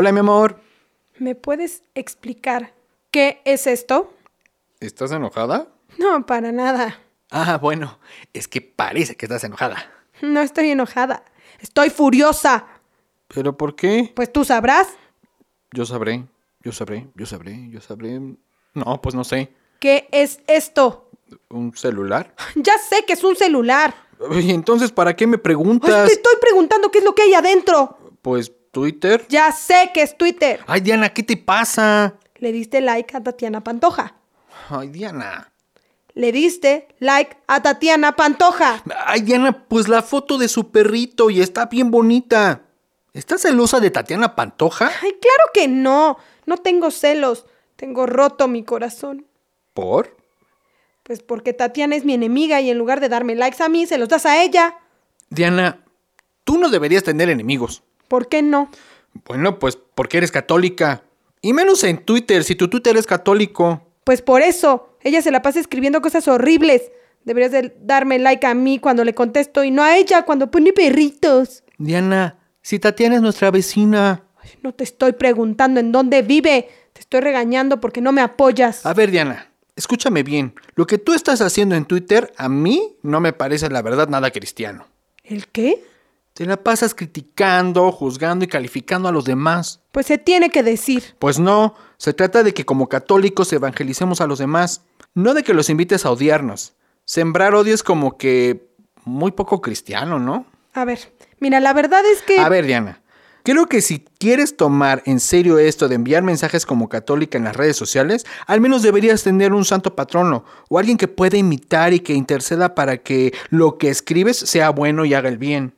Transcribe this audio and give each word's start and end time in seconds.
Hola, 0.00 0.12
mi 0.12 0.20
amor. 0.20 0.58
¿Me 1.18 1.34
puedes 1.34 1.82
explicar 1.94 2.72
qué 3.10 3.42
es 3.44 3.66
esto? 3.66 4.14
¿Estás 4.80 5.12
enojada? 5.12 5.68
No, 5.98 6.24
para 6.24 6.52
nada. 6.52 6.98
Ah, 7.30 7.58
bueno, 7.58 7.98
es 8.32 8.48
que 8.48 8.62
parece 8.62 9.14
que 9.14 9.26
estás 9.26 9.44
enojada. 9.44 9.92
No 10.22 10.40
estoy 10.40 10.70
enojada. 10.70 11.22
Estoy 11.58 11.90
furiosa. 11.90 12.66
¿Pero 13.28 13.58
por 13.58 13.76
qué? 13.76 14.10
Pues 14.16 14.32
tú 14.32 14.42
sabrás. 14.42 14.88
Yo 15.70 15.84
sabré, 15.84 16.24
yo 16.62 16.72
sabré, 16.72 17.06
yo 17.14 17.26
sabré, 17.26 17.68
yo 17.68 17.82
sabré. 17.82 18.18
No, 18.72 19.02
pues 19.02 19.14
no 19.14 19.22
sé. 19.22 19.52
¿Qué 19.80 20.08
es 20.12 20.40
esto? 20.46 21.10
¿Un 21.50 21.76
celular? 21.76 22.34
Ya 22.54 22.78
sé 22.78 23.04
que 23.06 23.12
es 23.12 23.22
un 23.22 23.36
celular. 23.36 23.94
¿Y 24.32 24.50
entonces 24.50 24.92
para 24.92 25.14
qué 25.14 25.26
me 25.26 25.36
preguntas? 25.36 26.06
te 26.06 26.14
estoy 26.14 26.36
preguntando 26.40 26.90
qué 26.90 27.00
es 27.00 27.04
lo 27.04 27.14
que 27.14 27.24
hay 27.24 27.34
adentro. 27.34 27.98
Pues 28.22 28.50
Twitter. 28.70 29.26
Ya 29.28 29.52
sé 29.52 29.90
que 29.92 30.02
es 30.02 30.16
Twitter. 30.16 30.60
Ay, 30.66 30.80
Diana, 30.80 31.10
¿qué 31.10 31.22
te 31.22 31.36
pasa? 31.36 32.14
Le 32.36 32.52
diste 32.52 32.80
like 32.80 33.16
a 33.16 33.22
Tatiana 33.22 33.62
Pantoja. 33.62 34.14
Ay, 34.68 34.88
Diana. 34.88 35.52
Le 36.14 36.32
diste 36.32 36.88
like 36.98 37.36
a 37.46 37.62
Tatiana 37.62 38.16
Pantoja. 38.16 38.82
Ay, 39.06 39.22
Diana, 39.22 39.64
pues 39.68 39.88
la 39.88 40.02
foto 40.02 40.38
de 40.38 40.48
su 40.48 40.70
perrito 40.70 41.30
y 41.30 41.40
está 41.40 41.66
bien 41.66 41.90
bonita. 41.90 42.62
¿Estás 43.12 43.42
celosa 43.42 43.80
de 43.80 43.90
Tatiana 43.90 44.34
Pantoja? 44.36 44.90
Ay, 45.02 45.12
claro 45.20 45.50
que 45.52 45.68
no. 45.68 46.18
No 46.46 46.56
tengo 46.56 46.90
celos. 46.90 47.46
Tengo 47.76 48.06
roto 48.06 48.48
mi 48.48 48.64
corazón. 48.64 49.26
¿Por? 49.74 50.16
Pues 51.02 51.22
porque 51.22 51.52
Tatiana 51.52 51.96
es 51.96 52.04
mi 52.04 52.14
enemiga 52.14 52.60
y 52.60 52.70
en 52.70 52.78
lugar 52.78 53.00
de 53.00 53.08
darme 53.08 53.34
likes 53.34 53.62
a 53.62 53.68
mí, 53.68 53.86
se 53.86 53.98
los 53.98 54.08
das 54.08 54.26
a 54.26 54.42
ella. 54.42 54.76
Diana, 55.28 55.84
tú 56.44 56.58
no 56.58 56.68
deberías 56.68 57.02
tener 57.02 57.28
enemigos. 57.30 57.82
¿Por 58.10 58.26
qué 58.28 58.42
no? 58.42 58.68
Bueno, 59.24 59.60
pues 59.60 59.78
porque 59.94 60.18
eres 60.18 60.32
católica. 60.32 61.04
Y 61.42 61.52
menos 61.52 61.84
en 61.84 61.98
Twitter, 61.98 62.42
si 62.42 62.56
tu 62.56 62.66
Twitter 62.66 62.96
es 62.96 63.06
católico. 63.06 63.86
Pues 64.02 64.20
por 64.20 64.42
eso. 64.42 64.96
Ella 65.02 65.22
se 65.22 65.30
la 65.30 65.42
pasa 65.42 65.60
escribiendo 65.60 66.02
cosas 66.02 66.26
horribles. 66.26 66.90
Deberías 67.24 67.52
de 67.52 67.72
darme 67.80 68.18
like 68.18 68.44
a 68.48 68.54
mí 68.54 68.80
cuando 68.80 69.04
le 69.04 69.14
contesto 69.14 69.62
y 69.62 69.70
no 69.70 69.84
a 69.84 69.96
ella 69.96 70.24
cuando 70.24 70.50
pone 70.50 70.72
perritos. 70.72 71.62
Diana, 71.78 72.36
si 72.62 72.80
Tatiana 72.80 73.14
es 73.14 73.22
nuestra 73.22 73.52
vecina. 73.52 74.24
Ay, 74.42 74.50
No 74.64 74.74
te 74.74 74.82
estoy 74.82 75.12
preguntando 75.12 75.78
en 75.78 75.92
dónde 75.92 76.22
vive. 76.22 76.68
Te 76.92 77.02
estoy 77.02 77.20
regañando 77.20 77.80
porque 77.80 78.00
no 78.00 78.10
me 78.10 78.22
apoyas. 78.22 78.84
A 78.84 78.92
ver, 78.92 79.12
Diana, 79.12 79.52
escúchame 79.76 80.24
bien. 80.24 80.54
Lo 80.74 80.84
que 80.88 80.98
tú 80.98 81.14
estás 81.14 81.40
haciendo 81.42 81.76
en 81.76 81.84
Twitter 81.84 82.32
a 82.36 82.48
mí 82.48 82.96
no 83.02 83.20
me 83.20 83.32
parece 83.32 83.70
la 83.70 83.82
verdad 83.82 84.08
nada 84.08 84.32
cristiano. 84.32 84.88
¿El 85.22 85.46
qué? 85.46 85.84
Te 86.40 86.46
la 86.46 86.56
pasas 86.56 86.94
criticando, 86.94 87.92
juzgando 87.92 88.46
y 88.46 88.48
calificando 88.48 89.10
a 89.10 89.12
los 89.12 89.26
demás. 89.26 89.82
Pues 89.92 90.06
se 90.06 90.16
tiene 90.16 90.48
que 90.48 90.62
decir. 90.62 91.14
Pues 91.18 91.38
no, 91.38 91.74
se 91.98 92.14
trata 92.14 92.42
de 92.42 92.54
que 92.54 92.64
como 92.64 92.88
católicos 92.88 93.52
evangelicemos 93.52 94.22
a 94.22 94.26
los 94.26 94.38
demás, 94.38 94.86
no 95.12 95.34
de 95.34 95.42
que 95.42 95.52
los 95.52 95.68
invites 95.68 96.06
a 96.06 96.10
odiarnos. 96.10 96.72
Sembrar 97.04 97.54
odio 97.54 97.74
es 97.74 97.82
como 97.82 98.16
que 98.16 98.70
muy 99.04 99.32
poco 99.32 99.60
cristiano, 99.60 100.18
¿no? 100.18 100.46
A 100.72 100.86
ver, 100.86 101.12
mira, 101.40 101.60
la 101.60 101.74
verdad 101.74 102.02
es 102.10 102.22
que... 102.22 102.38
A 102.38 102.48
ver, 102.48 102.64
Diana, 102.64 103.02
creo 103.42 103.66
que 103.66 103.82
si 103.82 104.06
quieres 104.18 104.56
tomar 104.56 105.02
en 105.04 105.20
serio 105.20 105.58
esto 105.58 105.88
de 105.88 105.96
enviar 105.96 106.22
mensajes 106.22 106.64
como 106.64 106.88
católica 106.88 107.36
en 107.36 107.44
las 107.44 107.56
redes 107.56 107.76
sociales, 107.76 108.24
al 108.46 108.62
menos 108.62 108.80
deberías 108.80 109.22
tener 109.22 109.52
un 109.52 109.66
santo 109.66 109.94
patrono 109.94 110.46
o 110.70 110.78
alguien 110.78 110.96
que 110.96 111.06
pueda 111.06 111.36
imitar 111.36 111.92
y 111.92 112.00
que 112.00 112.14
interceda 112.14 112.74
para 112.74 112.96
que 112.96 113.34
lo 113.50 113.76
que 113.76 113.90
escribes 113.90 114.38
sea 114.38 114.70
bueno 114.70 115.04
y 115.04 115.12
haga 115.12 115.28
el 115.28 115.36
bien. 115.36 115.74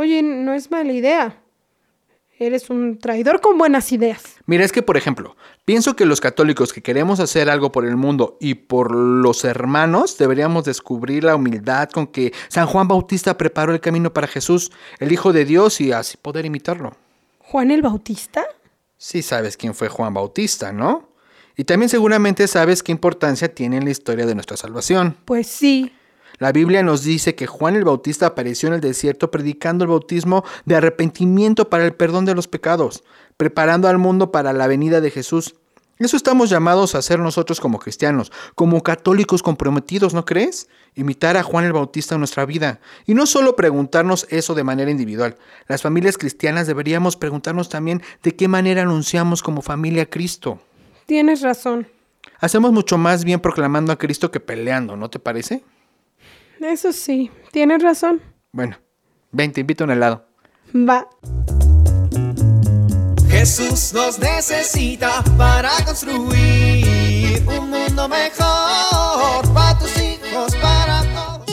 Oye, 0.00 0.22
no 0.22 0.54
es 0.54 0.70
mala 0.70 0.94
idea. 0.94 1.42
Eres 2.38 2.70
un 2.70 2.98
traidor 2.98 3.42
con 3.42 3.58
buenas 3.58 3.92
ideas. 3.92 4.22
Mira, 4.46 4.64
es 4.64 4.72
que, 4.72 4.80
por 4.80 4.96
ejemplo, 4.96 5.36
pienso 5.66 5.94
que 5.94 6.06
los 6.06 6.22
católicos 6.22 6.72
que 6.72 6.80
queremos 6.80 7.20
hacer 7.20 7.50
algo 7.50 7.70
por 7.70 7.84
el 7.84 7.98
mundo 7.98 8.38
y 8.40 8.54
por 8.54 8.94
los 8.94 9.44
hermanos, 9.44 10.16
deberíamos 10.16 10.64
descubrir 10.64 11.24
la 11.24 11.36
humildad 11.36 11.90
con 11.90 12.06
que 12.06 12.32
San 12.48 12.66
Juan 12.66 12.88
Bautista 12.88 13.36
preparó 13.36 13.74
el 13.74 13.80
camino 13.80 14.10
para 14.14 14.26
Jesús, 14.26 14.72
el 15.00 15.12
Hijo 15.12 15.34
de 15.34 15.44
Dios, 15.44 15.82
y 15.82 15.92
así 15.92 16.16
poder 16.16 16.46
imitarlo. 16.46 16.96
¿Juan 17.40 17.70
el 17.70 17.82
Bautista? 17.82 18.46
Sí 18.96 19.20
sabes 19.20 19.58
quién 19.58 19.74
fue 19.74 19.90
Juan 19.90 20.14
Bautista, 20.14 20.72
¿no? 20.72 21.10
Y 21.58 21.64
también 21.64 21.90
seguramente 21.90 22.48
sabes 22.48 22.82
qué 22.82 22.90
importancia 22.90 23.54
tiene 23.54 23.76
en 23.76 23.84
la 23.84 23.90
historia 23.90 24.24
de 24.24 24.34
nuestra 24.34 24.56
salvación. 24.56 25.18
Pues 25.26 25.46
sí. 25.46 25.92
La 26.40 26.52
Biblia 26.52 26.82
nos 26.82 27.04
dice 27.04 27.34
que 27.34 27.46
Juan 27.46 27.76
el 27.76 27.84
Bautista 27.84 28.24
apareció 28.24 28.68
en 28.68 28.74
el 28.74 28.80
desierto 28.80 29.30
predicando 29.30 29.84
el 29.84 29.90
bautismo 29.90 30.42
de 30.64 30.74
arrepentimiento 30.74 31.68
para 31.68 31.84
el 31.84 31.92
perdón 31.92 32.24
de 32.24 32.34
los 32.34 32.48
pecados, 32.48 33.04
preparando 33.36 33.88
al 33.88 33.98
mundo 33.98 34.32
para 34.32 34.54
la 34.54 34.66
venida 34.66 35.02
de 35.02 35.10
Jesús. 35.10 35.54
Eso 35.98 36.16
estamos 36.16 36.48
llamados 36.48 36.94
a 36.94 36.98
hacer 36.98 37.18
nosotros 37.18 37.60
como 37.60 37.78
cristianos, 37.78 38.32
como 38.54 38.82
católicos 38.82 39.42
comprometidos, 39.42 40.14
¿no 40.14 40.24
crees? 40.24 40.70
Imitar 40.94 41.36
a 41.36 41.42
Juan 41.42 41.66
el 41.66 41.74
Bautista 41.74 42.14
en 42.14 42.22
nuestra 42.22 42.46
vida. 42.46 42.80
Y 43.04 43.12
no 43.12 43.26
solo 43.26 43.54
preguntarnos 43.54 44.26
eso 44.30 44.54
de 44.54 44.64
manera 44.64 44.90
individual. 44.90 45.36
Las 45.68 45.82
familias 45.82 46.16
cristianas 46.16 46.66
deberíamos 46.66 47.18
preguntarnos 47.18 47.68
también 47.68 48.00
de 48.22 48.34
qué 48.34 48.48
manera 48.48 48.80
anunciamos 48.80 49.42
como 49.42 49.60
familia 49.60 50.04
a 50.04 50.06
Cristo. 50.06 50.58
Tienes 51.04 51.42
razón. 51.42 51.86
Hacemos 52.38 52.72
mucho 52.72 52.96
más 52.96 53.26
bien 53.26 53.40
proclamando 53.40 53.92
a 53.92 53.98
Cristo 53.98 54.30
que 54.30 54.40
peleando, 54.40 54.96
¿no 54.96 55.10
te 55.10 55.18
parece? 55.18 55.62
Eso 56.60 56.92
sí, 56.92 57.30
tienes 57.52 57.82
razón. 57.82 58.20
Bueno, 58.52 58.76
ven, 59.32 59.50
te 59.50 59.62
invito 59.62 59.84
a 59.84 59.86
un 59.86 59.92
helado. 59.92 60.26
Va. 60.74 61.08
Jesús 63.30 63.94
nos 63.94 64.18
necesita 64.18 65.24
para 65.38 65.70
construir 65.86 67.42
un 67.46 67.70
mundo 67.70 68.08
mejor 68.08 69.54
para 69.54 69.78
tus 69.78 69.96
hijos, 69.96 70.54
para 70.56 71.02
todos. 71.14 71.48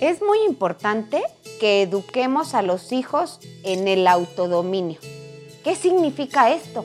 Es 0.00 0.22
muy 0.22 0.38
importante 0.46 1.24
que 1.58 1.82
eduquemos 1.82 2.54
a 2.54 2.62
los 2.62 2.92
hijos 2.92 3.40
en 3.64 3.88
el 3.88 4.06
autodominio. 4.06 5.00
¿Qué 5.64 5.74
significa 5.74 6.52
esto? 6.52 6.84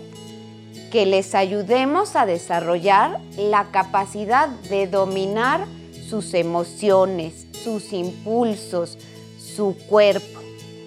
Que 0.91 1.05
les 1.05 1.35
ayudemos 1.35 2.15
a 2.15 2.25
desarrollar 2.25 3.19
la 3.37 3.71
capacidad 3.71 4.49
de 4.49 4.87
dominar 4.87 5.65
sus 6.07 6.33
emociones, 6.33 7.47
sus 7.63 7.93
impulsos, 7.93 8.97
su 9.39 9.77
cuerpo. 9.87 10.41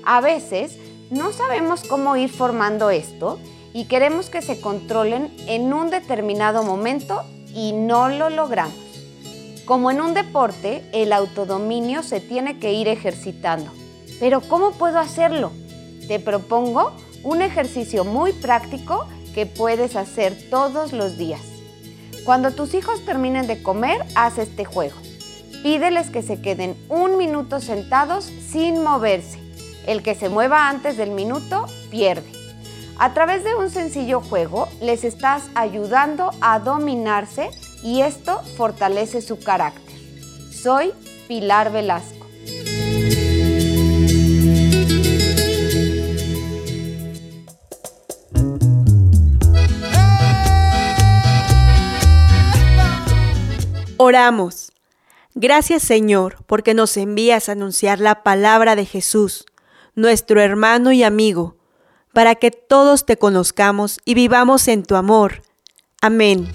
A 0.05 0.21
veces 0.21 0.77
no 1.11 1.33
sabemos 1.33 1.85
cómo 1.85 2.17
ir 2.17 2.29
formando 2.29 2.91
esto 2.91 3.39
y 3.73 3.87
queremos 3.87 4.29
que 4.29 4.43
se 4.43 4.61
controlen 4.61 5.35
en 5.47 5.73
un 5.73 5.89
determinado 5.89 6.63
momento 6.63 7.23
y 7.55 7.73
no 7.73 8.09
lo 8.11 8.29
logramos. 8.29 8.75
Como 9.65 9.91
en 9.91 10.03
un 10.03 10.13
deporte, 10.13 10.85
el 10.93 11.15
autodominio 11.15 12.03
se 12.03 12.21
tiene 12.21 12.59
que 12.59 12.75
ir 12.75 12.89
ejercitando. 12.89 13.71
Pero 14.21 14.43
¿cómo 14.43 14.73
puedo 14.73 14.99
hacerlo? 14.99 15.51
Te 16.07 16.21
propongo 16.21 16.93
un 17.23 17.41
ejercicio 17.41 18.05
muy 18.05 18.33
práctico 18.33 19.07
que 19.35 19.47
puedes 19.47 19.97
hacer 19.97 20.37
todos 20.51 20.93
los 20.93 21.19
días. 21.19 21.43
Cuando 22.25 22.53
tus 22.53 22.75
hijos 22.75 23.05
terminen 23.05 23.47
de 23.47 23.63
comer, 23.63 24.05
haz 24.15 24.39
este 24.39 24.65
juego. 24.65 24.97
Pídeles 25.63 26.11
que 26.11 26.23
se 26.23 26.41
queden 26.41 26.77
un 26.89 27.17
minuto 27.17 27.61
sentados 27.61 28.25
sin 28.25 28.83
moverse. 28.83 29.39
El 29.87 30.03
que 30.03 30.15
se 30.15 30.29
mueva 30.29 30.69
antes 30.69 30.97
del 30.97 31.11
minuto 31.11 31.67
pierde. 31.91 32.31
A 32.99 33.13
través 33.13 33.45
de 33.45 33.55
un 33.55 33.71
sencillo 33.71 34.21
juego 34.21 34.69
les 34.81 35.05
estás 35.05 35.45
ayudando 35.55 36.31
a 36.41 36.61
dominarse 36.61 37.51
y 37.83 38.03
esto 38.03 38.41
fortalece 38.57 39.21
su 39.21 39.39
carácter. 39.39 39.99
Soy 40.51 40.93
Pilar 41.29 41.73
Velasco. 41.73 42.24
Oramos. 54.07 54.71
Gracias 55.35 55.83
Señor, 55.83 56.45
porque 56.47 56.75
nos 56.75 56.99
envías 56.99 57.49
a 57.49 57.53
anunciar 57.53 58.01
la 58.01 58.23
palabra 58.23 58.77
de 58.77 58.85
Jesús, 58.85 59.47
nuestro 59.95 60.43
hermano 60.43 60.93
y 60.93 61.03
amigo, 61.03 61.57
para 62.13 62.35
que 62.35 62.51
todos 62.51 63.07
te 63.07 63.17
conozcamos 63.17 64.01
y 64.05 64.13
vivamos 64.13 64.69
en 64.69 64.83
tu 64.83 64.97
amor. 64.97 65.41
Amén. 66.03 66.53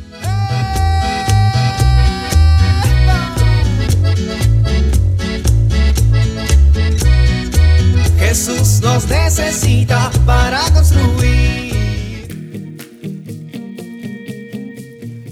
Jesús 8.20 8.80
nos 8.84 9.08
necesita 9.08 10.12
para 10.24 10.62
construir. 10.72 11.74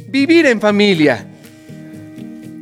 Vivir 0.09 0.47
en 0.47 0.59
familia. 0.59 1.36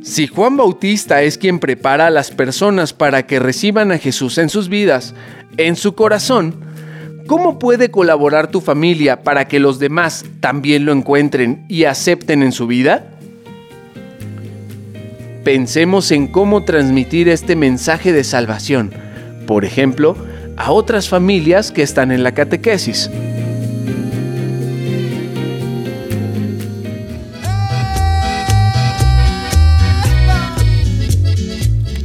Si 0.06 0.28
Juan 0.28 0.56
Bautista 0.56 1.22
es 1.22 1.36
quien 1.36 1.58
prepara 1.58 2.06
a 2.06 2.10
las 2.10 2.30
personas 2.30 2.92
para 2.92 3.26
que 3.26 3.40
reciban 3.40 3.90
a 3.90 3.98
Jesús 3.98 4.38
en 4.38 4.48
sus 4.48 4.68
vidas, 4.68 5.16
en 5.56 5.74
su 5.74 5.96
corazón, 5.96 6.54
¿cómo 7.26 7.58
puede 7.58 7.90
colaborar 7.90 8.48
tu 8.48 8.60
familia 8.60 9.24
para 9.24 9.48
que 9.48 9.58
los 9.58 9.80
demás 9.80 10.24
también 10.38 10.84
lo 10.84 10.92
encuentren 10.92 11.66
y 11.68 11.84
acepten 11.84 12.44
en 12.44 12.52
su 12.52 12.68
vida? 12.68 13.18
Pensemos 15.42 16.12
en 16.12 16.28
cómo 16.28 16.64
transmitir 16.64 17.28
este 17.28 17.56
mensaje 17.56 18.12
de 18.12 18.22
salvación, 18.22 18.94
por 19.48 19.64
ejemplo, 19.64 20.16
a 20.56 20.70
otras 20.70 21.08
familias 21.08 21.72
que 21.72 21.82
están 21.82 22.12
en 22.12 22.22
la 22.22 22.32
catequesis. 22.32 23.10